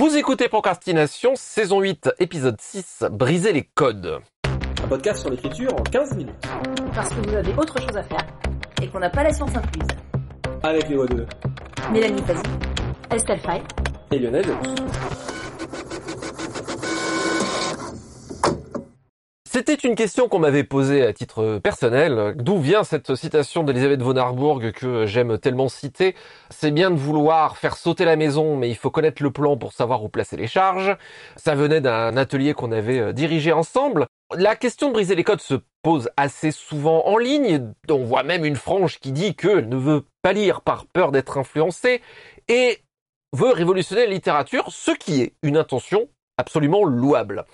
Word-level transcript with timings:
Vous 0.00 0.16
écoutez 0.16 0.48
Procrastination, 0.48 1.32
saison 1.36 1.80
8, 1.80 2.12
épisode 2.20 2.58
6, 2.58 3.04
Briser 3.10 3.52
les 3.52 3.64
codes. 3.74 4.20
Un 4.82 4.88
podcast 4.88 5.20
sur 5.20 5.28
l'écriture 5.28 5.74
en 5.74 5.82
15 5.82 6.16
minutes. 6.16 6.42
Parce 6.94 7.10
que 7.10 7.28
vous 7.28 7.34
avez 7.34 7.52
autre 7.52 7.78
chose 7.78 7.94
à 7.94 8.02
faire 8.02 8.26
et 8.80 8.88
qu'on 8.88 8.98
n'a 8.98 9.10
pas 9.10 9.24
la 9.24 9.30
science 9.34 9.54
incluse. 9.54 9.88
Avec 10.62 10.88
les 10.88 10.96
voix 10.96 11.06
de 11.06 11.26
Mélanie 11.92 12.22
Fazi, 12.22 12.40
Estelle 13.10 13.40
Fay 13.40 13.62
et 14.12 14.18
Lionel 14.18 14.46
C'était 19.52 19.74
une 19.74 19.96
question 19.96 20.28
qu'on 20.28 20.38
m'avait 20.38 20.62
posée 20.62 21.04
à 21.04 21.12
titre 21.12 21.58
personnel. 21.58 22.34
D'où 22.36 22.58
vient 22.58 22.84
cette 22.84 23.16
citation 23.16 23.64
d'Elisabeth 23.64 24.00
von 24.00 24.14
Harburg 24.14 24.70
que 24.70 25.06
j'aime 25.06 25.38
tellement 25.38 25.68
citer? 25.68 26.14
C'est 26.50 26.70
bien 26.70 26.92
de 26.92 26.96
vouloir 26.96 27.56
faire 27.56 27.76
sauter 27.76 28.04
la 28.04 28.14
maison, 28.14 28.56
mais 28.56 28.70
il 28.70 28.76
faut 28.76 28.92
connaître 28.92 29.24
le 29.24 29.32
plan 29.32 29.56
pour 29.56 29.72
savoir 29.72 30.04
où 30.04 30.08
placer 30.08 30.36
les 30.36 30.46
charges. 30.46 30.96
Ça 31.34 31.56
venait 31.56 31.80
d'un 31.80 32.16
atelier 32.16 32.54
qu'on 32.54 32.70
avait 32.70 33.00
euh, 33.00 33.12
dirigé 33.12 33.50
ensemble. 33.50 34.06
La 34.36 34.54
question 34.54 34.86
de 34.86 34.92
briser 34.92 35.16
les 35.16 35.24
codes 35.24 35.40
se 35.40 35.56
pose 35.82 36.10
assez 36.16 36.52
souvent 36.52 37.08
en 37.08 37.18
ligne. 37.18 37.72
On 37.88 38.04
voit 38.04 38.22
même 38.22 38.44
une 38.44 38.54
frange 38.54 39.00
qui 39.00 39.10
dit 39.10 39.34
qu'elle 39.34 39.68
ne 39.68 39.76
veut 39.76 40.04
pas 40.22 40.32
lire 40.32 40.60
par 40.60 40.86
peur 40.86 41.10
d'être 41.10 41.38
influencée 41.38 42.02
et 42.46 42.78
veut 43.32 43.50
révolutionner 43.50 44.06
la 44.06 44.12
littérature, 44.12 44.66
ce 44.70 44.92
qui 44.92 45.22
est 45.22 45.32
une 45.42 45.56
intention 45.56 46.08
absolument 46.38 46.84
louable. 46.84 47.44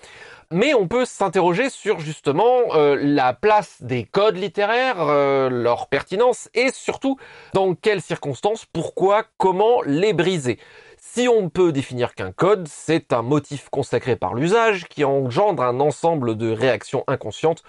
Mais 0.52 0.74
on 0.74 0.86
peut 0.86 1.04
s'interroger 1.04 1.70
sur 1.70 1.98
justement 1.98 2.74
euh, 2.74 2.96
la 3.00 3.32
place 3.32 3.82
des 3.82 4.04
codes 4.04 4.36
littéraires, 4.36 5.00
euh, 5.00 5.48
leur 5.48 5.88
pertinence 5.88 6.48
et 6.54 6.70
surtout 6.70 7.16
dans 7.52 7.74
quelles 7.74 8.00
circonstances, 8.00 8.64
pourquoi, 8.64 9.24
comment 9.38 9.82
les 9.82 10.12
briser. 10.12 10.58
Si 10.98 11.26
on 11.26 11.48
peut 11.48 11.72
définir 11.72 12.14
qu'un 12.14 12.30
code, 12.30 12.68
c'est 12.68 13.12
un 13.12 13.22
motif 13.22 13.68
consacré 13.70 14.14
par 14.14 14.34
l'usage 14.34 14.86
qui 14.86 15.04
engendre 15.04 15.64
un 15.64 15.80
ensemble 15.80 16.36
de 16.36 16.52
réactions 16.52 17.02
inconscientes. 17.08 17.64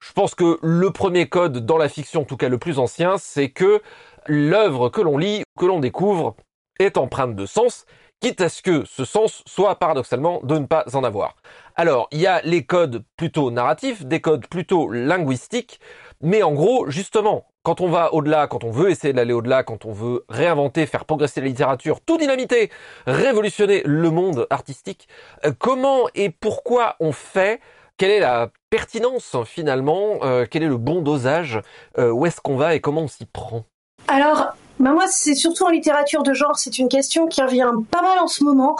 Je 0.00 0.12
pense 0.12 0.34
que 0.34 0.58
le 0.62 0.90
premier 0.90 1.28
code 1.28 1.66
dans 1.66 1.78
la 1.78 1.90
fiction, 1.90 2.22
en 2.22 2.24
tout 2.24 2.38
cas 2.38 2.48
le 2.48 2.58
plus 2.58 2.78
ancien, 2.78 3.18
c'est 3.18 3.50
que 3.50 3.82
l'œuvre 4.26 4.88
que 4.88 5.02
l'on 5.02 5.18
lit, 5.18 5.42
que 5.58 5.66
l'on 5.66 5.80
découvre, 5.80 6.34
est 6.78 6.96
empreinte 6.96 7.36
de 7.36 7.44
sens 7.44 7.84
quitte 8.22 8.40
à 8.40 8.48
ce 8.48 8.62
que 8.62 8.84
ce 8.84 9.04
sens 9.04 9.42
soit 9.46 9.74
paradoxalement 9.74 10.40
de 10.44 10.56
ne 10.56 10.66
pas 10.66 10.84
en 10.94 11.02
avoir. 11.02 11.34
Alors, 11.74 12.06
il 12.12 12.20
y 12.20 12.28
a 12.28 12.40
les 12.42 12.64
codes 12.64 13.02
plutôt 13.16 13.50
narratifs, 13.50 14.06
des 14.06 14.20
codes 14.20 14.46
plutôt 14.46 14.88
linguistiques, 14.90 15.80
mais 16.20 16.44
en 16.44 16.52
gros, 16.52 16.88
justement, 16.88 17.46
quand 17.64 17.80
on 17.80 17.88
va 17.88 18.14
au-delà, 18.14 18.46
quand 18.46 18.62
on 18.62 18.70
veut 18.70 18.90
essayer 18.90 19.12
d'aller 19.12 19.32
au-delà, 19.32 19.64
quand 19.64 19.86
on 19.86 19.92
veut 19.92 20.24
réinventer, 20.28 20.86
faire 20.86 21.04
progresser 21.04 21.40
la 21.40 21.48
littérature, 21.48 22.00
tout 22.00 22.16
dynamiter, 22.16 22.70
révolutionner 23.06 23.82
le 23.84 24.10
monde 24.10 24.46
artistique, 24.50 25.08
euh, 25.44 25.52
comment 25.58 26.06
et 26.14 26.30
pourquoi 26.30 26.94
on 27.00 27.10
fait 27.10 27.60
quelle 27.96 28.12
est 28.12 28.20
la 28.20 28.50
pertinence 28.70 29.36
finalement 29.44 30.20
euh, 30.22 30.46
Quel 30.48 30.62
est 30.62 30.68
le 30.68 30.78
bon 30.78 31.02
dosage 31.02 31.60
euh, 31.98 32.10
Où 32.10 32.26
est-ce 32.26 32.40
qu'on 32.40 32.56
va 32.56 32.74
et 32.74 32.80
comment 32.80 33.02
on 33.02 33.08
s'y 33.08 33.26
prend? 33.26 33.64
Alors, 34.08 34.56
bah 34.82 34.90
moi, 34.90 35.04
c'est 35.08 35.36
surtout 35.36 35.62
en 35.64 35.68
littérature 35.68 36.24
de 36.24 36.34
genre, 36.34 36.58
c'est 36.58 36.76
une 36.78 36.88
question 36.88 37.28
qui 37.28 37.40
revient 37.40 37.70
pas 37.88 38.02
mal 38.02 38.18
en 38.18 38.26
ce 38.26 38.42
moment, 38.42 38.74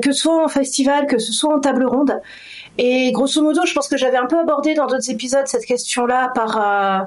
que 0.00 0.10
ce 0.12 0.22
soit 0.22 0.42
en 0.42 0.48
festival, 0.48 1.06
que 1.06 1.18
ce 1.18 1.30
soit 1.30 1.54
en 1.54 1.60
table 1.60 1.84
ronde. 1.84 2.22
Et 2.78 3.12
grosso 3.12 3.42
modo, 3.42 3.60
je 3.66 3.74
pense 3.74 3.86
que 3.86 3.98
j'avais 3.98 4.16
un 4.16 4.24
peu 4.24 4.38
abordé 4.38 4.72
dans 4.72 4.86
d'autres 4.86 5.10
épisodes 5.10 5.46
cette 5.46 5.66
question-là 5.66 6.32
par 6.34 6.56
euh, 6.56 7.04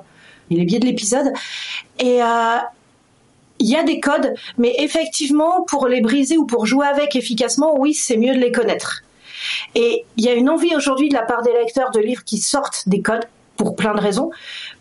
les 0.52 0.64
biais 0.64 0.78
de 0.78 0.86
l'épisode. 0.86 1.34
Et 1.98 2.22
euh, 2.22 2.58
il 3.58 3.68
y 3.68 3.76
a 3.76 3.82
des 3.82 4.00
codes, 4.00 4.36
mais 4.60 4.76
effectivement, 4.78 5.64
pour 5.64 5.88
les 5.88 6.02
briser 6.02 6.38
ou 6.38 6.46
pour 6.46 6.68
jouer 6.68 6.86
avec 6.86 7.16
efficacement, 7.16 7.76
oui, 7.80 7.96
c'est 7.96 8.16
mieux 8.16 8.36
de 8.36 8.40
les 8.40 8.52
connaître. 8.52 9.02
Et 9.74 10.06
il 10.18 10.24
y 10.24 10.30
a 10.30 10.34
une 10.34 10.52
envie 10.52 10.76
aujourd'hui 10.76 11.10
de 11.10 11.16
la 11.16 11.24
part 11.24 11.42
des 11.42 11.52
lecteurs 11.52 11.90
de 11.90 12.00
lire 12.00 12.24
qui 12.24 12.38
sortent 12.38 12.88
des 12.88 13.02
codes 13.02 13.26
pour 13.58 13.76
plein 13.76 13.94
de 13.94 14.02
raisons. 14.02 14.32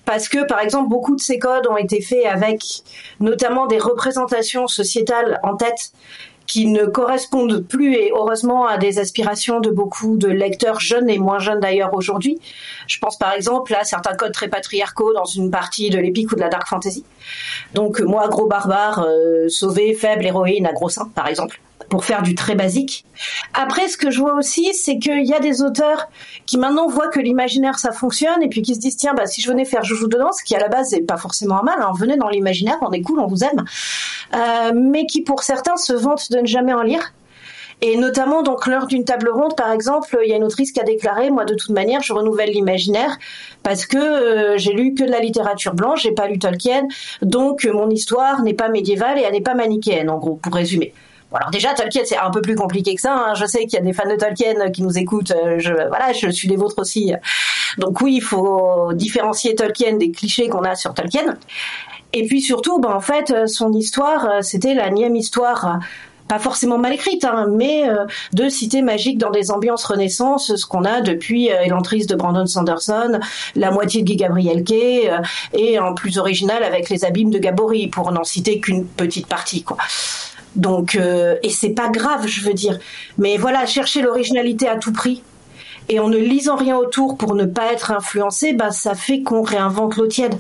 Parce 0.04 0.28
que, 0.28 0.44
par 0.46 0.60
exemple, 0.60 0.88
beaucoup 0.88 1.16
de 1.16 1.20
ces 1.20 1.38
codes 1.38 1.66
ont 1.66 1.76
été 1.76 2.00
faits 2.00 2.26
avec 2.26 2.62
notamment 3.20 3.66
des 3.66 3.78
représentations 3.78 4.66
sociétales 4.66 5.40
en 5.42 5.56
tête 5.56 5.92
qui 6.46 6.66
ne 6.66 6.84
correspondent 6.84 7.60
plus 7.66 7.94
et 7.94 8.12
heureusement 8.14 8.66
à 8.66 8.76
des 8.76 8.98
aspirations 8.98 9.60
de 9.60 9.70
beaucoup 9.70 10.16
de 10.16 10.28
lecteurs 10.28 10.80
jeunes 10.80 11.08
et 11.08 11.18
moins 11.18 11.38
jeunes 11.38 11.60
d'ailleurs 11.60 11.94
aujourd'hui. 11.94 12.38
Je 12.86 12.98
pense 12.98 13.16
par 13.16 13.32
exemple 13.32 13.74
à 13.74 13.84
certains 13.84 14.14
codes 14.14 14.32
très 14.32 14.48
patriarcaux 14.48 15.14
dans 15.14 15.24
une 15.24 15.50
partie 15.50 15.90
de 15.90 15.98
l'épique 15.98 16.32
ou 16.32 16.34
de 16.34 16.40
la 16.40 16.48
dark 16.48 16.68
fantasy. 16.68 17.04
Donc 17.72 18.00
moi, 18.00 18.28
gros 18.28 18.46
barbare, 18.46 19.06
euh, 19.08 19.48
sauvé, 19.48 19.94
faible, 19.94 20.26
héroïne 20.26 20.66
à 20.66 20.72
gros 20.72 20.88
seins, 20.90 21.10
par 21.14 21.28
exemple 21.28 21.60
pour 21.88 22.04
faire 22.04 22.22
du 22.22 22.34
très 22.34 22.54
basique. 22.54 23.04
Après, 23.52 23.88
ce 23.88 23.96
que 23.96 24.10
je 24.10 24.20
vois 24.20 24.34
aussi, 24.34 24.72
c'est 24.74 24.98
qu'il 24.98 25.24
y 25.24 25.34
a 25.34 25.40
des 25.40 25.62
auteurs 25.62 26.08
qui 26.46 26.58
maintenant 26.58 26.88
voient 26.88 27.08
que 27.08 27.20
l'imaginaire 27.20 27.78
ça 27.78 27.92
fonctionne 27.92 28.42
et 28.42 28.48
puis 28.48 28.62
qui 28.62 28.74
se 28.74 28.80
disent 28.80 28.96
tiens 28.96 29.14
bah 29.14 29.26
si 29.26 29.40
je 29.40 29.48
venais 29.48 29.64
faire 29.64 29.84
joujou 29.84 30.08
dedans, 30.08 30.32
ce 30.32 30.42
qui 30.44 30.54
à 30.54 30.58
la 30.58 30.68
base 30.68 30.92
n'est 30.92 31.02
pas 31.02 31.16
forcément 31.16 31.60
un 31.60 31.62
mal, 31.62 31.80
hein, 31.80 31.92
venez 31.98 32.16
dans 32.16 32.28
l'imaginaire, 32.28 32.76
on 32.80 32.92
est 32.92 33.02
cool, 33.02 33.20
on 33.20 33.26
vous 33.26 33.44
aime, 33.44 33.64
euh, 34.34 34.72
mais 34.74 35.06
qui 35.06 35.22
pour 35.22 35.42
certains 35.42 35.76
se 35.76 35.92
vantent 35.92 36.30
de 36.30 36.38
ne 36.38 36.46
jamais 36.46 36.74
en 36.74 36.82
lire. 36.82 37.12
Et 37.80 37.96
notamment, 37.96 38.42
donc, 38.42 38.66
lors 38.66 38.86
d'une 38.86 39.04
table 39.04 39.28
ronde, 39.28 39.56
par 39.56 39.70
exemple, 39.72 40.16
il 40.24 40.30
y 40.30 40.32
a 40.32 40.36
une 40.36 40.44
autrice 40.44 40.72
qui 40.72 40.80
a 40.80 40.84
déclaré, 40.84 41.30
moi, 41.30 41.44
de 41.44 41.54
toute 41.54 41.70
manière, 41.70 42.00
je 42.02 42.12
renouvelle 42.12 42.50
l'imaginaire 42.50 43.18
parce 43.62 43.84
que 43.84 43.98
euh, 43.98 44.56
j'ai 44.56 44.72
lu 44.72 44.94
que 44.94 45.04
de 45.04 45.10
la 45.10 45.20
littérature 45.20 45.74
blanche, 45.74 46.02
j'ai 46.02 46.12
pas 46.12 46.26
lu 46.28 46.38
Tolkien, 46.38 46.86
donc 47.22 47.64
mon 47.64 47.90
histoire 47.90 48.42
n'est 48.42 48.54
pas 48.54 48.68
médiévale 48.68 49.18
et 49.18 49.22
elle 49.22 49.32
n'est 49.32 49.40
pas 49.40 49.54
manichéenne, 49.54 50.08
en 50.08 50.18
gros, 50.18 50.36
pour 50.36 50.54
résumer 50.54 50.94
alors 51.34 51.50
déjà 51.50 51.74
Tolkien 51.74 52.02
c'est 52.04 52.16
un 52.16 52.30
peu 52.30 52.40
plus 52.40 52.54
compliqué 52.54 52.94
que 52.94 53.00
ça. 53.00 53.14
Hein. 53.14 53.34
Je 53.34 53.44
sais 53.46 53.60
qu'il 53.66 53.74
y 53.74 53.82
a 53.82 53.84
des 53.84 53.92
fans 53.92 54.08
de 54.08 54.16
Tolkien 54.16 54.70
qui 54.70 54.82
nous 54.82 54.96
écoutent. 54.98 55.32
Euh, 55.32 55.58
je, 55.58 55.72
voilà, 55.72 56.12
je 56.12 56.28
suis 56.30 56.48
des 56.48 56.56
vôtres 56.56 56.78
aussi. 56.78 57.12
Donc 57.78 58.00
oui, 58.00 58.16
il 58.16 58.22
faut 58.22 58.92
différencier 58.92 59.54
Tolkien 59.54 59.96
des 59.96 60.10
clichés 60.10 60.48
qu'on 60.48 60.64
a 60.64 60.74
sur 60.74 60.94
Tolkien. 60.94 61.36
Et 62.14 62.26
puis 62.26 62.40
surtout, 62.40 62.78
ben, 62.78 62.92
en 62.92 63.00
fait, 63.00 63.30
euh, 63.30 63.46
son 63.46 63.72
histoire, 63.72 64.24
euh, 64.26 64.38
c'était 64.40 64.74
la 64.74 64.88
nième 64.90 65.16
histoire 65.16 65.80
pas 66.28 66.38
forcément 66.38 66.78
mal 66.78 66.94
écrite, 66.94 67.24
hein, 67.26 67.46
mais 67.50 67.84
de 68.32 68.48
cités 68.48 68.80
magiques 68.80 69.18
dans 69.18 69.30
des 69.30 69.50
ambiances 69.50 69.84
renaissance, 69.84 70.56
ce 70.56 70.64
qu'on 70.64 70.86
a 70.86 71.02
depuis 71.02 71.52
euh, 71.52 71.60
Elantris 71.64 72.06
de 72.06 72.14
Brandon 72.14 72.46
Sanderson, 72.46 73.20
la 73.54 73.70
moitié 73.70 74.00
de 74.00 74.06
Guy 74.06 74.16
Gabriel 74.16 74.64
Kay, 74.64 75.10
et 75.52 75.78
en 75.78 75.92
plus 75.92 76.16
original 76.16 76.62
avec 76.62 76.88
les 76.88 77.04
abîmes 77.04 77.30
de 77.30 77.38
Gabory, 77.38 77.88
pour 77.88 78.10
n'en 78.10 78.24
citer 78.24 78.58
qu'une 78.58 78.86
petite 78.86 79.26
partie, 79.26 79.64
quoi. 79.64 79.76
Donc, 80.56 80.94
euh, 80.94 81.36
et 81.42 81.50
c'est 81.50 81.70
pas 81.70 81.88
grave, 81.88 82.26
je 82.26 82.42
veux 82.42 82.54
dire. 82.54 82.78
Mais 83.18 83.36
voilà, 83.36 83.66
chercher 83.66 84.02
l'originalité 84.02 84.68
à 84.68 84.76
tout 84.76 84.92
prix 84.92 85.22
et 85.88 86.00
en 86.00 86.08
ne 86.08 86.16
lisant 86.16 86.56
rien 86.56 86.76
autour 86.76 87.16
pour 87.16 87.34
ne 87.34 87.44
pas 87.44 87.72
être 87.72 87.90
influencé, 87.90 88.52
bah 88.52 88.70
ça 88.70 88.94
fait 88.94 89.22
qu'on 89.22 89.42
réinvente 89.42 89.96
l'eau 89.96 90.06
tiède. 90.06 90.36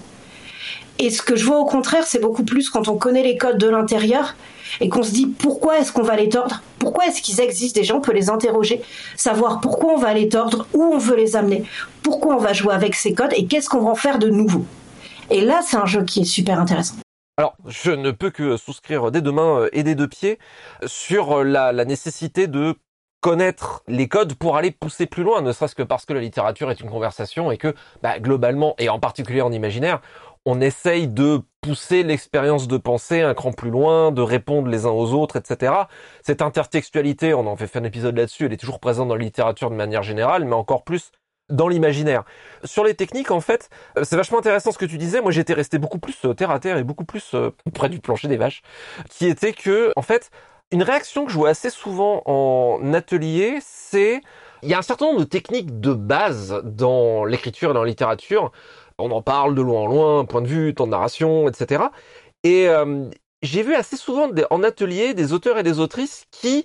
Et 0.98 1.10
ce 1.10 1.22
que 1.22 1.36
je 1.36 1.44
vois 1.44 1.58
au 1.58 1.64
contraire, 1.64 2.04
c'est 2.06 2.20
beaucoup 2.20 2.44
plus 2.44 2.70
quand 2.70 2.88
on 2.88 2.96
connaît 2.96 3.22
les 3.22 3.36
codes 3.36 3.58
de 3.58 3.68
l'intérieur 3.68 4.36
et 4.80 4.88
qu'on 4.88 5.02
se 5.02 5.10
dit 5.10 5.26
pourquoi 5.26 5.78
est-ce 5.78 5.92
qu'on 5.92 6.02
va 6.02 6.16
les 6.16 6.28
tordre? 6.28 6.62
Pourquoi 6.78 7.06
est-ce 7.06 7.20
qu'ils 7.20 7.40
existent? 7.40 7.80
Déjà, 7.80 7.94
on 7.96 8.00
peut 8.00 8.12
les 8.12 8.30
interroger, 8.30 8.80
savoir 9.16 9.60
pourquoi 9.60 9.94
on 9.94 9.98
va 9.98 10.14
les 10.14 10.28
tordre, 10.28 10.66
où 10.72 10.82
on 10.82 10.98
veut 10.98 11.16
les 11.16 11.36
amener, 11.36 11.64
pourquoi 12.02 12.36
on 12.36 12.40
va 12.40 12.52
jouer 12.52 12.74
avec 12.74 12.94
ces 12.94 13.12
codes 13.12 13.32
et 13.36 13.46
qu'est-ce 13.46 13.68
qu'on 13.68 13.80
va 13.80 13.90
en 13.90 13.94
faire 13.94 14.18
de 14.18 14.28
nouveau. 14.28 14.64
Et 15.30 15.40
là, 15.40 15.60
c'est 15.66 15.76
un 15.76 15.86
jeu 15.86 16.04
qui 16.04 16.20
est 16.20 16.24
super 16.24 16.60
intéressant. 16.60 17.03
Alors, 17.36 17.56
je 17.66 17.90
ne 17.90 18.12
peux 18.12 18.30
que 18.30 18.56
souscrire 18.56 19.10
des 19.10 19.20
deux 19.20 19.32
mains 19.32 19.62
euh, 19.62 19.68
et 19.72 19.82
des 19.82 19.96
deux 19.96 20.06
pieds 20.06 20.38
sur 20.86 21.40
euh, 21.40 21.42
la, 21.42 21.84
nécessité 21.84 22.46
de 22.46 22.76
connaître 23.20 23.82
les 23.88 24.06
codes 24.06 24.34
pour 24.34 24.56
aller 24.56 24.70
pousser 24.70 25.06
plus 25.06 25.24
loin, 25.24 25.42
ne 25.42 25.50
serait-ce 25.50 25.74
que 25.74 25.82
parce 25.82 26.04
que 26.06 26.12
la 26.12 26.20
littérature 26.20 26.70
est 26.70 26.80
une 26.80 26.90
conversation 26.90 27.50
et 27.50 27.56
que, 27.56 27.74
bah, 28.02 28.20
globalement, 28.20 28.76
et 28.78 28.88
en 28.88 29.00
particulier 29.00 29.40
en 29.40 29.50
imaginaire, 29.50 30.00
on 30.44 30.60
essaye 30.60 31.08
de 31.08 31.40
pousser 31.60 32.04
l'expérience 32.04 32.68
de 32.68 32.76
pensée 32.76 33.22
un 33.22 33.34
cran 33.34 33.50
plus 33.50 33.70
loin, 33.70 34.12
de 34.12 34.22
répondre 34.22 34.68
les 34.68 34.86
uns 34.86 34.90
aux 34.90 35.12
autres, 35.12 35.34
etc. 35.36 35.72
Cette 36.22 36.42
intertextualité, 36.42 37.34
on 37.34 37.48
en 37.48 37.56
fait 37.56 37.66
fait 37.66 37.80
un 37.80 37.84
épisode 37.84 38.16
là-dessus, 38.16 38.44
elle 38.44 38.52
est 38.52 38.58
toujours 38.58 38.78
présente 38.78 39.08
dans 39.08 39.16
la 39.16 39.24
littérature 39.24 39.70
de 39.70 39.76
manière 39.76 40.04
générale, 40.04 40.44
mais 40.44 40.54
encore 40.54 40.84
plus 40.84 41.10
dans 41.48 41.68
l'imaginaire. 41.68 42.24
Sur 42.64 42.84
les 42.84 42.94
techniques, 42.94 43.30
en 43.30 43.40
fait, 43.40 43.68
euh, 43.98 44.04
c'est 44.04 44.16
vachement 44.16 44.38
intéressant 44.38 44.72
ce 44.72 44.78
que 44.78 44.84
tu 44.84 44.98
disais. 44.98 45.20
Moi, 45.20 45.30
j'étais 45.30 45.52
resté 45.52 45.78
beaucoup 45.78 45.98
plus 45.98 46.16
euh, 46.24 46.34
terre 46.34 46.50
à 46.50 46.58
terre 46.58 46.78
et 46.78 46.84
beaucoup 46.84 47.04
plus 47.04 47.34
euh, 47.34 47.50
près 47.74 47.88
du 47.88 48.00
plancher 48.00 48.28
des 48.28 48.36
vaches, 48.36 48.62
qui 49.10 49.26
était 49.26 49.52
que, 49.52 49.92
en 49.96 50.02
fait, 50.02 50.30
une 50.70 50.82
réaction 50.82 51.26
que 51.26 51.32
je 51.32 51.36
vois 51.36 51.50
assez 51.50 51.70
souvent 51.70 52.22
en 52.26 52.94
atelier, 52.94 53.58
c'est 53.60 54.20
il 54.62 54.70
y 54.70 54.74
a 54.74 54.78
un 54.78 54.82
certain 54.82 55.06
nombre 55.06 55.20
de 55.20 55.24
techniques 55.24 55.78
de 55.80 55.92
base 55.92 56.62
dans 56.64 57.26
l'écriture 57.26 57.70
et 57.70 57.74
dans 57.74 57.82
la 57.82 57.88
littérature. 57.88 58.50
On 58.98 59.10
en 59.10 59.20
parle 59.20 59.54
de 59.54 59.60
loin 59.60 59.82
en 59.82 59.86
loin, 59.86 60.24
point 60.24 60.40
de 60.40 60.46
vue, 60.46 60.74
temps 60.74 60.86
de 60.86 60.92
narration, 60.92 61.48
etc. 61.48 61.84
Et 62.44 62.68
j'ai 63.42 63.62
vu 63.62 63.74
assez 63.74 63.98
souvent 63.98 64.30
en 64.50 64.62
atelier 64.62 65.12
des 65.12 65.34
auteurs 65.34 65.58
et 65.58 65.62
des 65.62 65.80
autrices 65.80 66.24
qui 66.30 66.64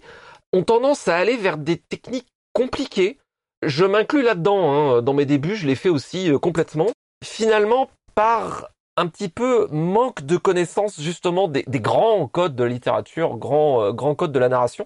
ont 0.53 0.63
tendance 0.63 1.09
à 1.09 1.17
aller 1.17 1.35
vers 1.35 1.57
des 1.57 1.75
techniques 1.77 2.29
compliquées 2.53 3.19
je 3.63 3.85
m'inclus 3.85 4.21
là-dedans, 4.21 4.71
hein. 4.71 5.01
dans 5.01 5.13
mes 5.13 5.25
débuts, 5.25 5.55
je 5.55 5.67
l'ai 5.67 5.75
fait 5.75 5.89
aussi 5.89 6.31
euh, 6.31 6.39
complètement. 6.39 6.87
Finalement, 7.23 7.89
par 8.15 8.69
un 8.97 9.07
petit 9.07 9.29
peu 9.29 9.67
manque 9.71 10.23
de 10.23 10.37
connaissance 10.37 10.99
justement 10.99 11.47
des, 11.47 11.63
grands 11.67 12.27
codes 12.27 12.55
de 12.55 12.63
littérature, 12.63 13.37
grands, 13.37 13.83
euh, 13.83 13.91
grands 13.91 14.15
codes 14.15 14.31
de 14.31 14.39
la 14.39 14.49
narration. 14.49 14.85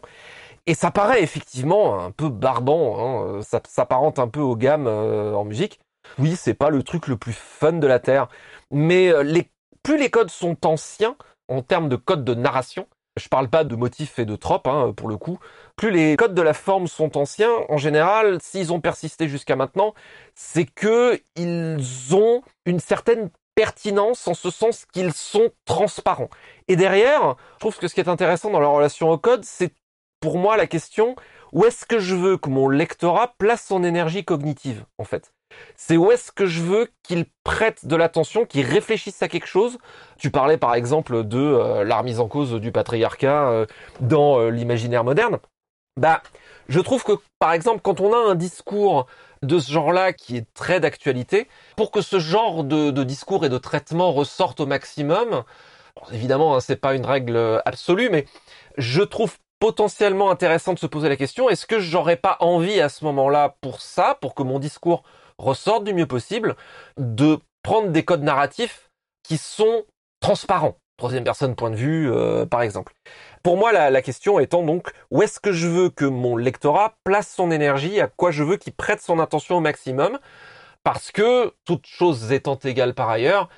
Et 0.65 0.75
ça 0.75 0.91
paraît 0.91 1.21
effectivement 1.21 1.99
un 1.99 2.11
peu 2.11 2.29
barbant, 2.29 2.97
hein, 3.37 3.41
ça 3.41 3.61
s'apparente 3.67 4.17
un 4.17 4.29
peu 4.29 4.39
aux 4.39 4.55
gammes 4.55 4.87
euh, 4.87 5.33
en 5.33 5.43
musique. 5.43 5.79
Oui, 6.19 6.35
c'est 6.35 6.53
pas 6.53 6.69
le 6.69 6.83
truc 6.83 7.07
le 7.07 7.17
plus 7.17 7.33
fun 7.33 7.73
de 7.73 7.87
la 7.87 7.99
Terre, 7.99 8.27
mais 8.71 9.11
plus 9.83 9.97
les 9.97 10.09
codes 10.09 10.29
sont 10.29 10.65
anciens 10.65 11.15
en 11.49 11.61
termes 11.61 11.89
de 11.89 11.95
codes 11.95 12.23
de 12.23 12.33
narration, 12.33 12.87
je 13.18 13.27
parle 13.27 13.50
pas 13.50 13.63
de 13.63 13.75
motifs 13.75 14.19
et 14.19 14.25
de 14.25 14.36
tropes, 14.36 14.68
hein, 14.68 14.94
pour 14.95 15.07
le 15.07 15.18
coup. 15.18 15.38
Plus 15.75 15.92
les 15.92 16.15
codes 16.15 16.33
de 16.33 16.42
la 16.42 16.54
forme 16.54 16.88
sont 16.88 17.18
anciens, 17.18 17.54
en 17.69 17.77
général, 17.77 18.39
s'ils 18.42 18.74
ont 18.74 18.81
persisté 18.81 19.27
jusqu'à 19.27 19.56
maintenant, 19.56 19.94
c'est 20.36 20.65
que 20.65 21.19
ils 21.36 22.15
ont 22.15 22.42
une 22.65 22.80
certaine 22.80 23.30
pertinence 23.56 24.27
en 24.27 24.33
ce 24.33 24.50
sens 24.50 24.86
qu'ils 24.86 25.13
sont 25.13 25.51
transparents. 25.65 26.30
Et 26.68 26.75
derrière, 26.75 27.36
je 27.56 27.60
trouve 27.60 27.77
que 27.77 27.88
ce 27.88 27.94
qui 27.94 28.00
est 28.00 28.10
intéressant 28.10 28.50
dans 28.50 28.60
la 28.60 28.68
relation 28.68 29.10
au 29.12 29.18
code, 29.18 29.45
c'est 29.45 29.74
pour 30.19 30.38
moi 30.38 30.57
la 30.57 30.68
question 30.68 31.16
où 31.51 31.66
est-ce 31.66 31.86
que 31.86 32.00
je 32.00 32.16
veux 32.16 32.38
que 32.38 32.50
mon 32.50 32.68
lectorat 32.68 33.36
place 33.38 33.66
son 33.68 33.83
énergie 33.83 34.25
cognitive, 34.25 34.86
en 34.98 35.04
fait? 35.04 35.33
C'est 35.75 35.97
où 35.97 36.11
est-ce 36.11 36.31
que 36.31 36.45
je 36.45 36.61
veux 36.61 36.89
qu'il 37.03 37.25
prête 37.44 37.85
de 37.85 37.95
l'attention, 37.95 38.45
qu'il 38.45 38.65
réfléchisse 38.65 39.21
à 39.21 39.27
quelque 39.27 39.47
chose? 39.47 39.77
Tu 40.17 40.29
parlais 40.29 40.57
par 40.57 40.75
exemple 40.75 41.23
de 41.23 41.39
euh, 41.39 41.83
la 41.83 41.97
remise 41.97 42.19
en 42.19 42.27
cause 42.27 42.53
du 42.53 42.71
patriarcat 42.71 43.50
euh, 43.50 43.65
dans 44.00 44.39
euh, 44.39 44.50
l'imaginaire 44.50 45.03
moderne. 45.03 45.39
Bah, 46.00 46.21
je 46.69 46.79
trouve 46.79 47.03
que 47.03 47.13
par 47.39 47.53
exemple 47.53 47.81
quand 47.83 48.00
on 48.00 48.13
a 48.13 48.17
un 48.17 48.35
discours 48.35 49.07
de 49.41 49.59
ce 49.59 49.71
genre-là 49.71 50.13
qui 50.13 50.38
est 50.38 50.45
très 50.53 50.79
d'actualité, 50.79 51.47
pour 51.75 51.91
que 51.91 52.01
ce 52.01 52.17
genre 52.17 52.63
de, 52.63 52.91
discours 53.03 53.45
et 53.45 53.49
de 53.49 53.57
traitement 53.57 54.13
ressorte 54.13 54.61
au 54.61 54.65
maximum, 54.65 55.44
évidemment 56.13 56.56
hein, 56.56 56.61
c'est 56.61 56.77
pas 56.77 56.95
une 56.95 57.06
règle 57.06 57.61
absolue, 57.65 58.09
mais 58.09 58.25
je 58.77 59.01
trouve 59.01 59.38
potentiellement 59.59 60.29
intéressant 60.29 60.73
de 60.73 60.79
se 60.79 60.88
poser 60.88 61.09
la 61.09 61.15
question 61.15 61.49
est-ce 61.49 61.65
que 61.65 61.79
j'aurais 61.79 62.15
pas 62.15 62.38
envie 62.39 62.79
à 62.81 62.89
ce 62.89 63.06
moment-là 63.06 63.56
pour 63.61 63.81
ça, 63.81 64.17
pour 64.19 64.33
que 64.33 64.44
mon 64.44 64.59
discours 64.59 65.03
ressortent 65.38 65.83
du 65.83 65.94
mieux 65.94 66.06
possible, 66.06 66.56
de 66.97 67.39
prendre 67.63 67.89
des 67.89 68.03
codes 68.03 68.24
narratifs 68.24 68.89
qui 69.24 69.38
sont 69.38 69.83
transparents. 70.19 70.77
Troisième 70.97 71.24
personne 71.24 71.56
point 71.56 71.71
de 71.71 71.75
vue, 71.75 72.12
euh, 72.12 72.45
par 72.45 72.62
exemple. 72.62 72.94
Pour 73.41 73.57
moi, 73.57 73.71
la, 73.71 74.01
question 74.01 74.39
étant 74.39 74.63
donc, 74.63 74.91
où 75.12 75.21
est-ce 75.21 75.39
que 75.39 75.51
je 75.51 75.68
veux 75.68 75.89
que 75.89 76.06
mon 76.06 76.38
lectorat 76.38 76.95
place 77.03 77.33
son 77.33 77.51
énergie, 77.51 78.00
à 78.00 78.07
quoi 78.07 78.31
je 78.31 78.44
veux 78.44 78.57
qu'il 78.57 78.74
prête 78.74 79.01
son 79.01 79.19
attention 79.19 79.57
au 79.57 79.59
maximum, 79.59 80.19
parce 80.83 81.12
que, 81.12 81.53
toutes 81.65 81.88
choses 81.88 82.31
étant 82.31 82.56
égales 82.56 82.94
par 82.94 83.09
ailleurs, 83.09 83.50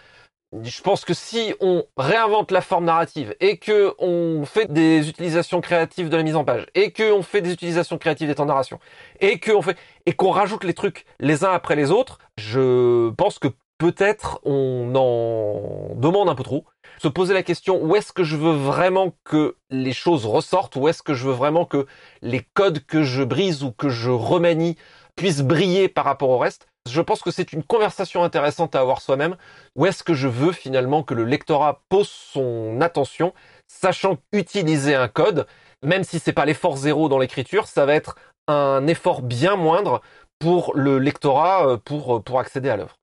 je 0.63 0.81
pense 0.81 1.06
que 1.06 1.13
si 1.13 1.54
on 1.60 1.86
réinvente 1.98 2.52
la 2.52 2.62
forme 2.62 2.86
narrative 2.86 3.36
et 3.40 3.57
que 3.57 3.94
on 4.00 4.46
fait 4.46 4.72
des 4.72 5.10
utilisations 5.10 5.62
créatives 5.62 6.10
de 6.10 6.18
la 6.18 6.24
mise 6.24 6.36
en 6.36 6.44
page 6.44 6.66
et 6.75 6.92
que 6.92 7.12
on 7.12 7.24
fait 7.24 7.42
des 7.42 7.52
utilisations 7.52 7.98
créatives 7.98 8.28
des 8.28 8.36
temps 8.36 8.44
de 8.44 8.50
narration 8.50 8.80
et 9.19 9.40
que 9.40 9.52
on 9.52 9.62
fait 9.62 9.78
et 10.06 10.13
qu'on 10.13 10.31
rajoute 10.31 10.63
les 10.63 10.74
trucs 10.74 11.06
les 11.19 11.44
uns 11.44 11.52
après 11.52 11.75
les 11.75 11.92
autres, 11.92 12.19
je 12.38 13.10
pense 13.12 13.40
que 13.40 13.50
peut-être 13.78 14.40
on 14.44 14.94
en 14.96 15.96
demande 15.96 16.30
un 16.30 16.36
peu 16.36 16.44
trop. 16.44 16.66
Se 17.01 17.08
poser 17.08 17.34
la 17.34 17.44
question 17.44 17.84
où 17.84 17.96
est-ce 17.96 18.13
que 18.13 18.24
je 18.24 18.38
veux 18.38 18.54
vraiment 18.54 19.13
que 19.25 19.58
les 19.69 19.92
choses 19.92 20.25
ressortent, 20.25 20.75
où 20.78 20.88
est-ce 20.88 21.04
que 21.04 21.13
je 21.13 21.28
veux 21.28 21.34
vraiment 21.34 21.66
que 21.66 21.88
les 22.22 22.42
codes 22.54 22.86
que 22.86 23.04
je 23.04 23.24
brise 23.24 23.63
ou 23.63 23.72
que 23.72 23.90
je 23.90 24.10
remanie 24.10 24.78
puissent 25.15 25.41
briller 25.41 25.88
par 25.89 26.06
rapport 26.06 26.29
au 26.29 26.38
reste. 26.38 26.67
Je 26.89 27.01
pense 27.01 27.21
que 27.21 27.31
c'est 27.31 27.53
une 27.53 27.63
conversation 27.63 28.23
intéressante 28.23 28.75
à 28.75 28.79
avoir 28.79 29.01
soi-même. 29.01 29.38
Où 29.75 29.85
est-ce 29.85 30.03
que 30.03 30.13
je 30.13 30.27
veux 30.27 30.51
finalement 30.51 31.03
que 31.03 31.13
le 31.13 31.23
lectorat 31.23 31.81
pose 31.89 32.09
son 32.09 32.79
attention, 32.81 33.33
sachant 33.67 34.17
utiliser 34.31 34.94
un 34.94 35.07
code, 35.07 35.47
même 35.83 36.03
si 36.03 36.19
c'est 36.19 36.33
pas 36.33 36.45
l'effort 36.45 36.77
zéro 36.77 37.09
dans 37.09 37.17
l'écriture, 37.17 37.67
ça 37.67 37.85
va 37.85 37.95
être 37.95 38.15
un 38.47 38.85
effort 38.88 39.21
bien 39.21 39.56
moindre 39.56 40.01
pour 40.39 40.73
le 40.75 41.00
lectorat 41.00 41.67
euh, 41.67 41.77
pour, 41.77 42.23
pour 42.23 42.39
accéder 42.39 42.69
à 42.69 42.77
l'œuvre. 42.77 42.97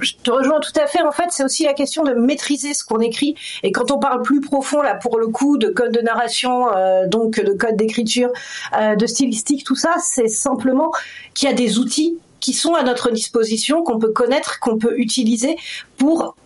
Je 0.00 0.12
te 0.22 0.30
rejoins 0.30 0.60
tout 0.60 0.78
à 0.80 0.86
fait. 0.86 1.02
En 1.02 1.12
fait, 1.12 1.26
c'est 1.30 1.44
aussi 1.44 1.64
la 1.64 1.74
question 1.74 2.02
de 2.04 2.12
maîtriser 2.12 2.74
ce 2.74 2.84
qu'on 2.84 3.00
écrit. 3.00 3.34
Et 3.62 3.72
quand 3.72 3.90
on 3.90 3.98
parle 3.98 4.22
plus 4.22 4.40
profond, 4.40 4.82
là, 4.82 4.94
pour 4.94 5.18
le 5.18 5.28
coup, 5.28 5.56
de 5.56 5.68
code 5.68 5.92
de 5.92 6.00
narration, 6.00 6.68
euh, 6.74 7.06
donc 7.06 7.40
de 7.40 7.52
code 7.52 7.76
d'écriture, 7.76 8.30
euh, 8.78 8.96
de 8.96 9.06
stylistique, 9.06 9.64
tout 9.64 9.76
ça, 9.76 9.94
c'est 10.00 10.28
simplement 10.28 10.90
qu'il 11.34 11.48
y 11.48 11.52
a 11.52 11.54
des 11.54 11.78
outils 11.78 12.18
qui 12.40 12.52
sont 12.52 12.74
à 12.74 12.82
notre 12.82 13.10
disposition, 13.10 13.82
qu'on 13.82 13.98
peut 13.98 14.12
connaître, 14.12 14.60
qu'on 14.60 14.78
peut 14.78 14.98
utiliser 14.98 15.56
pour 15.96 16.36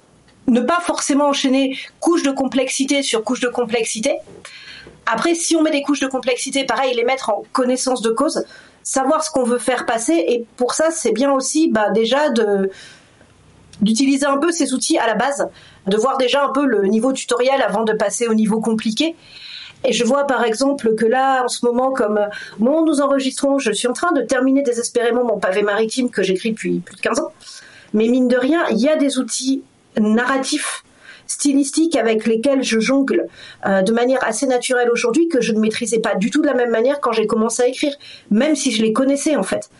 ne 0.47 0.61
pas 0.61 0.81
forcément 0.81 1.29
enchaîner 1.29 1.77
couche 2.01 2.23
de 2.23 2.31
complexité 2.31 3.03
sur 3.03 3.23
couche 3.23 3.41
de 3.41 3.49
complexité. 3.49 4.17
Après, 5.07 5.35
si 5.35 5.57
on 5.57 5.63
met 5.63 5.71
des 5.71 5.83
couches 5.83 6.01
de 6.01 6.07
complexité, 6.07 6.65
pareil, 6.65 6.95
les 6.95 7.05
mettre 7.05 7.31
en 7.31 7.43
connaissance 7.53 8.03
de 8.03 8.11
cause, 8.11 8.45
savoir 8.83 9.23
ce 9.25 9.31
qu'on 9.31 9.45
veut 9.45 9.59
faire 9.59 9.87
passer. 9.87 10.25
Et 10.29 10.45
pour 10.57 10.75
ça, 10.75 10.91
c'est 10.91 11.13
bien 11.13 11.33
aussi, 11.33 11.69
bah, 11.69 11.91
déjà 11.91 12.31
de 12.31 12.71
d'utiliser 13.81 14.27
un 14.27 14.39
peu 14.39 14.53
ces 14.53 14.75
outils 14.75 14.99
à 14.99 15.07
la 15.07 15.15
base, 15.15 15.49
de 15.87 15.97
voir 15.97 16.19
déjà 16.19 16.45
un 16.45 16.51
peu 16.51 16.67
le 16.67 16.87
niveau 16.87 17.13
tutoriel 17.13 17.63
avant 17.63 17.85
de 17.85 17.93
passer 17.93 18.29
au 18.29 18.35
niveau 18.35 18.61
compliqué. 18.61 19.17
Et 19.85 19.93
je 19.93 20.05
vois 20.05 20.27
par 20.27 20.45
exemple 20.45 20.95
que 20.95 21.07
là, 21.07 21.43
en 21.45 21.49
ce 21.49 21.65
moment, 21.67 21.93
comme 21.93 22.21
bon, 22.59 22.85
nous 22.85 23.01
enregistrons, 23.01 23.59
je 23.59 23.73
suis 23.73 23.89
en 23.89 23.93
train 23.93 24.13
de 24.13 24.23
terminer 24.23 24.63
désespérément 24.63 25.25
mon 25.25 25.39
pavé 25.39 25.63
maritime 25.63 26.11
que 26.11 26.23
j'écris 26.23 26.53
depuis 26.53 26.79
plus 26.79 26.97
de 26.97 27.01
15 27.01 27.21
ans. 27.21 27.33
Mais 27.95 28.09
mine 28.09 28.29
de 28.29 28.37
rien, 28.37 28.65
il 28.71 28.79
y 28.79 28.89
a 28.89 28.97
des 28.97 29.19
outils 29.19 29.63
narratifs, 29.99 30.85
stylistiques 31.27 31.97
avec 31.97 32.27
lesquels 32.27 32.63
je 32.63 32.79
jongle 32.79 33.27
euh, 33.67 33.83
de 33.83 33.93
manière 33.93 34.23
assez 34.25 34.47
naturelle 34.47 34.91
aujourd'hui 34.91 35.29
que 35.29 35.41
je 35.41 35.53
ne 35.53 35.61
maîtrisais 35.61 35.99
pas 35.99 36.15
du 36.15 36.31
tout 36.31 36.43
de 36.43 36.47
la 36.47 36.55
même 36.55 36.71
manière 36.71 37.01
quand 37.01 37.13
j'ai 37.13 37.27
commencé 37.27 37.63
à 37.63 37.67
écrire, 37.67 37.95
même 38.31 38.55
si 38.55 38.71
je 38.71 38.83
les 38.83 38.93
connaissais 38.93 39.37
en 39.37 39.43
fait. 39.43 39.71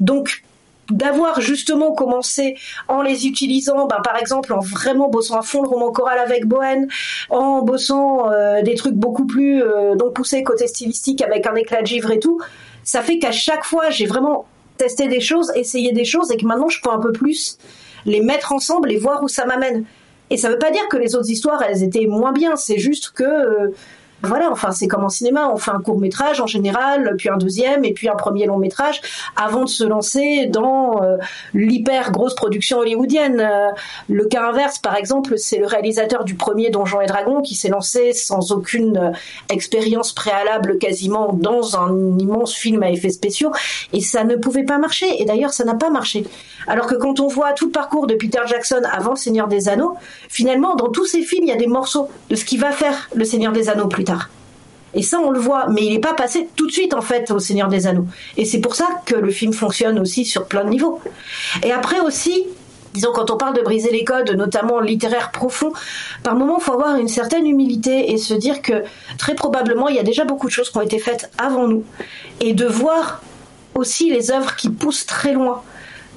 Donc 0.00 0.42
d'avoir 0.90 1.40
justement 1.40 1.92
commencé 1.92 2.56
en 2.88 3.02
les 3.02 3.26
utilisant, 3.26 3.86
ben, 3.86 4.00
par 4.02 4.16
exemple 4.16 4.52
en 4.52 4.60
vraiment 4.60 5.08
bossant 5.08 5.38
à 5.38 5.42
fond 5.42 5.62
le 5.62 5.68
roman 5.68 5.90
choral 5.92 6.18
avec 6.18 6.46
Bohen, 6.46 6.88
en 7.30 7.62
bossant 7.62 8.30
euh, 8.30 8.62
des 8.62 8.74
trucs 8.74 8.94
beaucoup 8.94 9.26
plus 9.26 9.62
euh, 9.62 9.94
donc 9.94 10.14
poussés 10.14 10.42
côté 10.42 10.66
stylistique 10.66 11.22
avec 11.22 11.46
un 11.46 11.54
éclat 11.54 11.82
de 11.82 11.86
givre 11.86 12.10
et 12.10 12.18
tout, 12.18 12.40
ça 12.84 13.00
fait 13.00 13.18
qu'à 13.18 13.32
chaque 13.32 13.64
fois 13.64 13.90
j'ai 13.90 14.06
vraiment 14.06 14.46
testé 14.76 15.08
des 15.08 15.20
choses, 15.20 15.52
essayé 15.54 15.92
des 15.92 16.04
choses 16.04 16.32
et 16.32 16.36
que 16.36 16.44
maintenant 16.44 16.68
je 16.68 16.80
peux 16.80 16.90
un 16.90 16.98
peu 16.98 17.12
plus 17.12 17.58
les 18.04 18.20
mettre 18.20 18.52
ensemble 18.52 18.90
et 18.90 18.96
voir 18.96 19.22
où 19.22 19.28
ça 19.28 19.46
m'amène. 19.46 19.84
Et 20.30 20.36
ça 20.36 20.48
veut 20.48 20.58
pas 20.58 20.70
dire 20.70 20.88
que 20.88 20.96
les 20.96 21.14
autres 21.14 21.30
histoires 21.30 21.62
elles 21.62 21.82
étaient 21.82 22.06
moins 22.06 22.32
bien, 22.32 22.56
c'est 22.56 22.78
juste 22.78 23.10
que 23.10 23.22
euh, 23.22 23.68
voilà, 24.22 24.50
enfin 24.50 24.70
c'est 24.70 24.86
comme 24.86 25.04
en 25.04 25.08
cinéma, 25.08 25.50
on 25.52 25.56
fait 25.56 25.72
un 25.72 25.80
court 25.80 25.98
métrage 25.98 26.40
en 26.40 26.46
général, 26.46 27.14
puis 27.18 27.28
un 27.28 27.36
deuxième 27.36 27.84
et 27.84 27.92
puis 27.92 28.08
un 28.08 28.14
premier 28.14 28.46
long 28.46 28.58
métrage 28.58 29.00
avant 29.36 29.64
de 29.64 29.68
se 29.68 29.84
lancer 29.84 30.46
dans 30.46 31.02
euh, 31.02 31.16
l'hyper 31.54 32.12
grosse 32.12 32.34
production 32.34 32.78
hollywoodienne. 32.78 33.40
Euh, 33.40 33.70
le 34.08 34.24
cas 34.26 34.48
inverse, 34.48 34.78
par 34.78 34.96
exemple, 34.96 35.38
c'est 35.38 35.58
le 35.58 35.66
réalisateur 35.66 36.24
du 36.24 36.34
premier 36.34 36.70
Donjons 36.70 37.00
et 37.00 37.06
Dragons 37.06 37.42
qui 37.42 37.54
s'est 37.54 37.68
lancé 37.68 38.12
sans 38.12 38.52
aucune 38.52 38.96
euh, 38.96 39.10
expérience 39.50 40.12
préalable 40.12 40.78
quasiment 40.78 41.32
dans 41.32 41.76
un 41.76 42.18
immense 42.18 42.54
film 42.54 42.82
à 42.82 42.90
effets 42.90 43.10
spéciaux 43.10 43.50
et 43.92 44.00
ça 44.00 44.24
ne 44.24 44.36
pouvait 44.36 44.64
pas 44.64 44.78
marcher. 44.78 45.06
Et 45.20 45.24
d'ailleurs, 45.24 45.52
ça 45.52 45.64
n'a 45.64 45.74
pas 45.74 45.90
marché. 45.90 46.24
Alors 46.68 46.86
que 46.86 46.94
quand 46.94 47.18
on 47.18 47.26
voit 47.26 47.52
tout 47.52 47.66
le 47.66 47.72
parcours 47.72 48.06
de 48.06 48.14
Peter 48.14 48.40
Jackson 48.46 48.82
avant 48.90 49.10
Le 49.10 49.16
Seigneur 49.16 49.48
des 49.48 49.68
Anneaux, 49.68 49.94
finalement, 50.28 50.76
dans 50.76 50.88
tous 50.88 51.06
ces 51.06 51.22
films, 51.22 51.44
il 51.44 51.48
y 51.48 51.52
a 51.52 51.56
des 51.56 51.66
morceaux 51.66 52.08
de 52.30 52.36
ce 52.36 52.44
qui 52.44 52.56
va 52.56 52.70
faire 52.70 53.10
Le 53.14 53.24
Seigneur 53.24 53.52
des 53.52 53.68
Anneaux 53.68 53.88
plus 53.88 54.04
tard. 54.04 54.11
Et 54.94 55.02
ça, 55.02 55.20
on 55.20 55.30
le 55.30 55.40
voit, 55.40 55.68
mais 55.68 55.82
il 55.84 55.92
n'est 55.92 56.00
pas 56.00 56.14
passé 56.14 56.48
tout 56.54 56.66
de 56.66 56.72
suite 56.72 56.92
en 56.94 57.00
fait 57.00 57.30
au 57.30 57.38
Seigneur 57.38 57.68
des 57.68 57.86
Anneaux. 57.86 58.06
Et 58.36 58.44
c'est 58.44 58.60
pour 58.60 58.74
ça 58.74 58.86
que 59.06 59.14
le 59.14 59.30
film 59.30 59.52
fonctionne 59.52 59.98
aussi 59.98 60.24
sur 60.24 60.46
plein 60.46 60.64
de 60.64 60.70
niveaux. 60.70 61.00
Et 61.62 61.72
après 61.72 62.00
aussi, 62.00 62.46
disons 62.92 63.12
quand 63.12 63.30
on 63.30 63.36
parle 63.36 63.56
de 63.56 63.62
briser 63.62 63.90
les 63.90 64.04
codes, 64.04 64.30
notamment 64.32 64.80
littéraires 64.80 65.30
profonds, 65.30 65.72
par 66.22 66.34
moment, 66.34 66.58
il 66.58 66.62
faut 66.62 66.74
avoir 66.74 66.96
une 66.96 67.08
certaine 67.08 67.46
humilité 67.46 68.12
et 68.12 68.18
se 68.18 68.34
dire 68.34 68.60
que 68.60 68.84
très 69.18 69.34
probablement, 69.34 69.88
il 69.88 69.96
y 69.96 69.98
a 69.98 70.04
déjà 70.04 70.24
beaucoup 70.24 70.46
de 70.46 70.52
choses 70.52 70.70
qui 70.70 70.76
ont 70.76 70.82
été 70.82 70.98
faites 70.98 71.30
avant 71.38 71.68
nous, 71.68 71.84
et 72.40 72.52
de 72.52 72.66
voir 72.66 73.22
aussi 73.74 74.10
les 74.10 74.30
œuvres 74.30 74.56
qui 74.56 74.68
poussent 74.68 75.06
très 75.06 75.32
loin. 75.32 75.62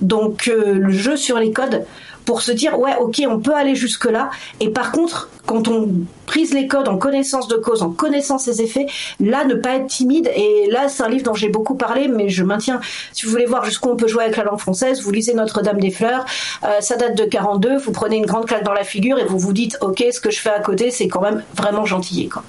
Donc 0.01 0.49
euh, 0.49 0.73
le 0.73 0.91
jeu 0.91 1.15
sur 1.15 1.39
les 1.39 1.51
codes, 1.51 1.85
pour 2.25 2.41
se 2.41 2.51
dire 2.51 2.77
ouais 2.79 2.95
ok 2.99 3.21
on 3.29 3.39
peut 3.39 3.53
aller 3.53 3.75
jusque 3.75 4.05
là 4.05 4.29
et 4.59 4.69
par 4.69 4.91
contre 4.91 5.29
quand 5.45 5.67
on 5.67 5.89
prise 6.25 6.53
les 6.53 6.67
codes 6.67 6.87
en 6.87 6.97
connaissance 6.97 7.47
de 7.47 7.55
cause 7.55 7.83
en 7.83 7.91
connaissant 7.91 8.37
ses 8.37 8.61
effets 8.61 8.87
là 9.19 9.45
ne 9.45 9.53
pas 9.53 9.75
être 9.75 9.87
timide. 9.87 10.31
Et 10.35 10.67
là 10.71 10.89
c'est 10.89 11.03
un 11.03 11.09
livre 11.09 11.23
dont 11.23 11.35
j'ai 11.35 11.49
beaucoup 11.49 11.75
parlé 11.75 12.07
mais 12.07 12.29
je 12.29 12.43
maintiens 12.43 12.81
si 13.13 13.25
vous 13.25 13.31
voulez 13.31 13.45
voir 13.45 13.63
jusqu'où 13.63 13.89
on 13.89 13.95
peut 13.95 14.07
jouer 14.07 14.23
avec 14.23 14.37
la 14.37 14.43
langue 14.43 14.59
française 14.59 15.01
vous 15.01 15.11
lisez 15.11 15.33
Notre-Dame 15.33 15.79
des 15.79 15.91
Fleurs. 15.91 16.25
Euh, 16.63 16.81
ça 16.81 16.95
date 16.95 17.15
de 17.15 17.25
42 17.25 17.77
vous 17.77 17.91
prenez 17.91 18.17
une 18.17 18.25
grande 18.25 18.45
claque 18.45 18.63
dans 18.63 18.73
la 18.73 18.83
figure 18.83 19.19
et 19.19 19.25
vous 19.25 19.39
vous 19.39 19.53
dites 19.53 19.77
ok 19.81 20.03
ce 20.11 20.19
que 20.19 20.31
je 20.31 20.39
fais 20.39 20.49
à 20.49 20.59
côté 20.59 20.91
c'est 20.91 21.07
quand 21.07 21.21
même 21.21 21.43
vraiment 21.55 21.85
gentillé 21.85 22.27
quoi. 22.27 22.43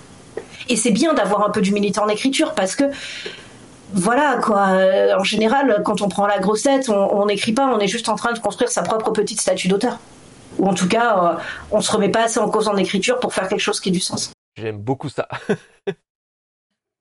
Et 0.68 0.76
c'est 0.76 0.90
bien 0.90 1.14
d'avoir 1.14 1.46
un 1.46 1.50
peu 1.50 1.60
d'humilité 1.60 2.00
en 2.00 2.08
écriture 2.08 2.54
parce 2.54 2.74
que 2.74 2.84
voilà 3.92 4.38
quoi. 4.42 4.68
Euh, 4.70 5.16
en 5.18 5.24
général, 5.24 5.82
quand 5.84 6.02
on 6.02 6.08
prend 6.08 6.26
la 6.26 6.38
grossette, 6.38 6.88
on 6.88 7.26
n'écrit 7.26 7.52
pas, 7.52 7.66
on 7.66 7.78
est 7.78 7.88
juste 7.88 8.08
en 8.08 8.16
train 8.16 8.32
de 8.32 8.38
construire 8.38 8.70
sa 8.70 8.82
propre 8.82 9.10
petite 9.10 9.40
statue 9.40 9.68
d'auteur. 9.68 9.98
Ou 10.58 10.66
en 10.66 10.74
tout 10.74 10.88
cas, 10.88 11.18
euh, 11.18 11.42
on 11.70 11.80
se 11.80 11.92
remet 11.92 12.08
pas 12.08 12.24
assez 12.24 12.38
en 12.38 12.48
cause 12.48 12.68
en 12.68 12.76
écriture 12.76 13.20
pour 13.20 13.34
faire 13.34 13.48
quelque 13.48 13.60
chose 13.60 13.80
qui 13.80 13.90
ait 13.90 13.92
du 13.92 14.00
sens. 14.00 14.32
J'aime 14.56 14.78
beaucoup 14.78 15.08
ça. 15.08 15.28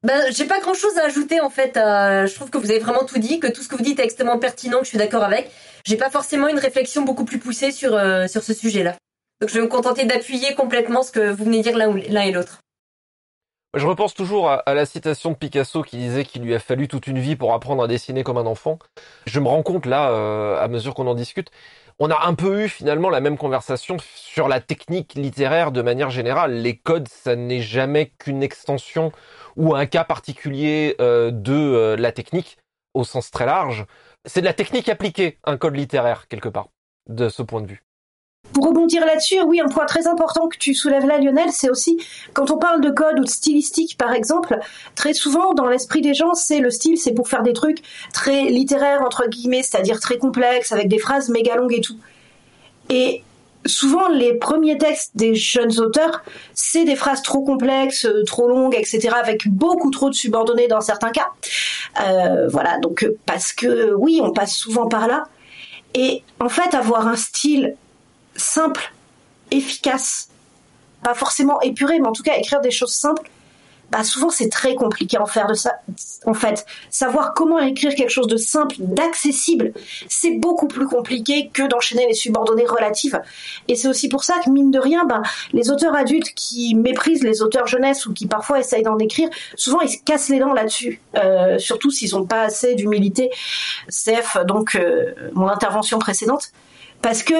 Ben, 0.03 0.31
j'ai 0.31 0.45
pas 0.45 0.59
grand 0.59 0.75
chose 0.75 0.95
à 0.99 1.05
ajouter 1.05 1.41
en 1.41 1.49
fait. 1.49 1.77
Euh, 1.77 2.27
je 2.27 2.35
trouve 2.35 2.51
que 2.51 2.59
vous 2.59 2.69
avez 2.69 2.77
vraiment 2.77 3.05
tout 3.05 3.17
dit, 3.17 3.39
que 3.39 3.47
tout 3.47 3.63
ce 3.63 3.67
que 3.67 3.75
vous 3.75 3.81
dites 3.81 3.99
est 3.99 4.03
extrêmement 4.03 4.37
pertinent, 4.37 4.77
que 4.77 4.83
je 4.83 4.89
suis 4.89 4.99
d'accord 4.99 5.23
avec. 5.23 5.49
J'ai 5.83 5.97
pas 5.97 6.11
forcément 6.11 6.47
une 6.47 6.59
réflexion 6.59 7.01
beaucoup 7.01 7.25
plus 7.25 7.39
poussée 7.39 7.71
sur 7.71 7.95
euh, 7.95 8.27
sur 8.27 8.43
ce 8.43 8.53
sujet-là. 8.53 8.97
Donc 9.41 9.49
je 9.49 9.55
vais 9.55 9.61
me 9.61 9.67
contenter 9.67 10.05
d'appuyer 10.05 10.53
complètement 10.53 11.01
ce 11.01 11.11
que 11.11 11.31
vous 11.31 11.45
venez 11.45 11.57
de 11.57 11.63
dire 11.63 11.77
l'un 11.77 12.21
et 12.21 12.31
l'autre. 12.31 12.59
Je 13.75 13.85
repense 13.85 14.13
toujours 14.13 14.49
à, 14.49 14.73
la 14.73 14.85
citation 14.85 15.31
de 15.31 15.35
Picasso 15.35 15.81
qui 15.83 15.97
disait 15.97 16.23
qu'il 16.23 16.43
lui 16.43 16.55
a 16.55 16.59
fallu 16.59 16.87
toute 16.87 17.07
une 17.07 17.19
vie 17.19 17.35
pour 17.35 17.53
apprendre 17.53 17.83
à 17.83 17.87
dessiner 17.87 18.23
comme 18.23 18.37
un 18.37 18.45
enfant. 18.45 18.79
Je 19.25 19.37
me 19.41 19.49
rends 19.49 19.63
compte 19.63 19.85
là, 19.85 20.11
euh, 20.11 20.57
à 20.63 20.69
mesure 20.69 20.95
qu'on 20.95 21.07
en 21.07 21.13
discute, 21.13 21.51
on 21.99 22.09
a 22.09 22.25
un 22.25 22.35
peu 22.35 22.63
eu 22.63 22.69
finalement 22.69 23.09
la 23.09 23.19
même 23.19 23.37
conversation 23.37 23.97
sur 23.99 24.47
la 24.47 24.61
technique 24.61 25.15
littéraire 25.15 25.73
de 25.73 25.81
manière 25.81 26.09
générale. 26.09 26.53
Les 26.53 26.77
codes, 26.77 27.09
ça 27.09 27.35
n'est 27.35 27.61
jamais 27.61 28.13
qu'une 28.17 28.43
extension 28.43 29.11
ou 29.57 29.75
un 29.75 29.85
cas 29.85 30.05
particulier 30.05 30.95
euh, 31.01 31.31
de 31.31 31.53
euh, 31.53 31.95
la 31.97 32.13
technique 32.13 32.57
au 32.93 33.03
sens 33.03 33.29
très 33.29 33.45
large. 33.45 33.85
C'est 34.23 34.39
de 34.39 34.45
la 34.45 34.53
technique 34.53 34.87
appliquée, 34.87 35.37
un 35.43 35.57
code 35.57 35.75
littéraire 35.75 36.29
quelque 36.29 36.49
part, 36.49 36.69
de 37.09 37.27
ce 37.27 37.43
point 37.43 37.61
de 37.61 37.67
vue. 37.67 37.84
Pour 38.53 38.67
rebondir 38.67 39.05
là-dessus, 39.05 39.41
oui, 39.45 39.59
un 39.59 39.67
point 39.67 39.85
très 39.85 40.07
important 40.07 40.47
que 40.47 40.57
tu 40.57 40.73
soulèves 40.73 41.05
là, 41.05 41.17
Lionel, 41.17 41.49
c'est 41.51 41.69
aussi 41.69 41.97
quand 42.33 42.51
on 42.51 42.57
parle 42.57 42.79
de 42.79 42.89
code 42.89 43.19
ou 43.19 43.23
de 43.23 43.29
stylistique, 43.29 43.97
par 43.97 44.13
exemple, 44.13 44.57
très 44.95 45.13
souvent 45.13 45.53
dans 45.53 45.67
l'esprit 45.67 46.01
des 46.01 46.13
gens, 46.13 46.33
c'est 46.33 46.59
le 46.59 46.71
style, 46.71 46.97
c'est 46.97 47.13
pour 47.13 47.27
faire 47.27 47.43
des 47.43 47.53
trucs 47.53 47.79
très 48.13 48.43
littéraires 48.43 49.01
entre 49.01 49.27
guillemets, 49.27 49.61
c'est-à-dire 49.61 49.99
très 49.99 50.17
complexes 50.17 50.71
avec 50.71 50.87
des 50.87 50.99
phrases 50.99 51.29
méga 51.29 51.55
longues 51.57 51.73
et 51.73 51.81
tout. 51.81 51.97
Et 52.89 53.23
souvent, 53.65 54.07
les 54.09 54.33
premiers 54.35 54.77
textes 54.77 55.11
des 55.15 55.35
jeunes 55.35 55.79
auteurs, 55.79 56.23
c'est 56.53 56.85
des 56.85 56.95
phrases 56.95 57.21
trop 57.21 57.43
complexes, 57.43 58.05
euh, 58.05 58.23
trop 58.23 58.47
longues, 58.47 58.75
etc., 58.75 59.09
avec 59.15 59.47
beaucoup 59.47 59.91
trop 59.91 60.09
de 60.09 60.15
subordonnés 60.15 60.67
dans 60.67 60.81
certains 60.81 61.11
cas. 61.11 61.29
Euh, 62.01 62.47
voilà, 62.47 62.77
donc 62.79 63.07
parce 63.25 63.53
que 63.53 63.93
oui, 63.93 64.19
on 64.23 64.31
passe 64.31 64.55
souvent 64.55 64.87
par 64.87 65.07
là. 65.07 65.23
Et 65.93 66.23
en 66.39 66.49
fait, 66.49 66.73
avoir 66.75 67.07
un 67.07 67.15
style 67.15 67.75
simple, 68.35 68.93
efficace, 69.51 70.29
pas 71.03 71.13
forcément 71.13 71.61
épuré, 71.61 71.99
mais 71.99 72.07
en 72.07 72.13
tout 72.13 72.23
cas 72.23 72.35
écrire 72.37 72.61
des 72.61 72.71
choses 72.71 72.93
simples, 72.93 73.29
bah 73.91 74.03
souvent 74.03 74.29
c'est 74.29 74.49
très 74.49 74.75
compliqué 74.75 75.17
en 75.17 75.25
faire 75.25 75.47
de 75.47 75.53
ça. 75.53 75.75
En 76.25 76.33
fait, 76.33 76.65
savoir 76.89 77.33
comment 77.33 77.59
écrire 77.59 77.93
quelque 77.93 78.09
chose 78.09 78.27
de 78.27 78.37
simple, 78.37 78.75
d'accessible, 78.79 79.73
c'est 80.09 80.31
beaucoup 80.31 80.67
plus 80.67 80.87
compliqué 80.87 81.49
que 81.53 81.67
d'enchaîner 81.67 82.07
les 82.07 82.13
subordonnées 82.13 82.65
relatives. 82.65 83.21
Et 83.67 83.75
c'est 83.75 83.87
aussi 83.87 84.09
pour 84.09 84.23
ça 84.23 84.35
que 84.43 84.49
mine 84.49 84.71
de 84.71 84.79
rien, 84.79 85.05
bah, 85.05 85.21
les 85.53 85.69
auteurs 85.69 85.95
adultes 85.95 86.33
qui 86.35 86.73
méprisent 86.75 87.23
les 87.23 87.41
auteurs 87.41 87.67
jeunesse 87.67 88.05
ou 88.05 88.13
qui 88.13 88.25
parfois 88.25 88.59
essayent 88.59 88.83
d'en 88.83 88.97
écrire, 88.97 89.29
souvent 89.55 89.81
ils 89.81 89.89
se 89.89 89.97
cassent 90.03 90.29
les 90.29 90.39
dents 90.39 90.53
là-dessus. 90.53 90.99
Euh, 91.15 91.59
surtout 91.59 91.91
s'ils 91.91 92.15
ont 92.15 92.25
pas 92.25 92.41
assez 92.41 92.75
d'humilité. 92.75 93.29
CF, 93.89 94.37
donc 94.45 94.75
euh, 94.75 95.13
mon 95.33 95.47
intervention 95.47 95.99
précédente, 95.99 96.51
parce 97.01 97.21
que 97.21 97.35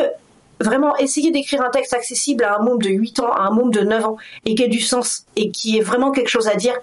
vraiment 0.59 0.95
essayer 0.97 1.31
d'écrire 1.31 1.61
un 1.61 1.69
texte 1.69 1.93
accessible 1.93 2.43
à 2.43 2.57
un 2.57 2.63
môme 2.63 2.81
de 2.81 2.89
8 2.89 3.19
ans, 3.19 3.31
à 3.31 3.41
un 3.41 3.51
môme 3.51 3.71
de 3.71 3.81
9 3.81 4.05
ans, 4.05 4.17
et 4.45 4.55
qui 4.55 4.63
ait 4.63 4.67
du 4.67 4.79
sens, 4.79 5.25
et 5.35 5.51
qui 5.51 5.77
ait 5.77 5.81
vraiment 5.81 6.11
quelque 6.11 6.29
chose 6.29 6.47
à 6.47 6.55
dire, 6.55 6.77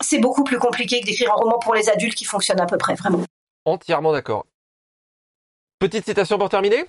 c'est 0.00 0.18
beaucoup 0.18 0.44
plus 0.44 0.58
compliqué 0.58 1.00
que 1.00 1.06
d'écrire 1.06 1.30
un 1.32 1.36
roman 1.36 1.58
pour 1.58 1.74
les 1.74 1.88
adultes 1.88 2.14
qui 2.14 2.24
fonctionne 2.24 2.60
à 2.60 2.66
peu 2.66 2.76
près, 2.78 2.94
vraiment. 2.94 3.20
Entièrement 3.64 4.12
d'accord. 4.12 4.46
Petite 5.78 6.04
citation 6.04 6.38
pour 6.38 6.48
terminer? 6.48 6.84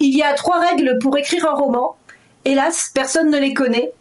Il 0.00 0.16
y 0.16 0.22
a 0.22 0.34
trois 0.34 0.60
règles 0.60 0.98
pour 1.00 1.16
écrire 1.16 1.46
un 1.46 1.54
roman. 1.54 1.96
Hélas, 2.44 2.90
personne 2.94 3.30
ne 3.30 3.38
les 3.38 3.54
connaît. 3.54 3.92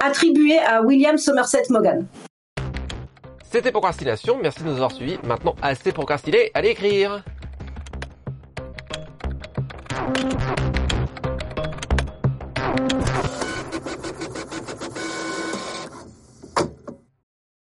Attribuées 0.00 0.58
à 0.58 0.82
William 0.82 1.16
Somerset 1.16 1.64
Maugham. 1.70 2.06
C'était 3.50 3.70
Procrastination, 3.70 4.38
merci 4.40 4.60
de 4.60 4.68
nous 4.68 4.74
avoir 4.74 4.92
suivis. 4.92 5.18
Maintenant, 5.24 5.54
assez 5.60 5.92
procrastiné, 5.92 6.50
allez 6.54 6.70
écrire 6.70 7.22